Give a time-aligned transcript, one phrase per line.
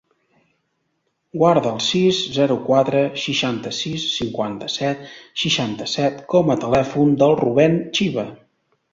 [1.39, 5.03] Guarda el sis, zero, quatre, seixanta-sis, cinquanta-set,
[5.43, 8.25] seixanta-set com a telèfon del Rubèn Chiva.